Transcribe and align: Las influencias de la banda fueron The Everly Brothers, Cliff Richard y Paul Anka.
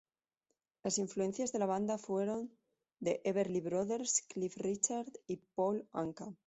Las 0.81 0.97
influencias 0.97 1.51
de 1.51 1.59
la 1.59 1.67
banda 1.67 1.99
fueron 1.99 2.51
The 3.03 3.21
Everly 3.23 3.59
Brothers, 3.61 4.23
Cliff 4.29 4.57
Richard 4.57 5.05
y 5.27 5.37
Paul 5.55 5.87
Anka. 5.93 6.33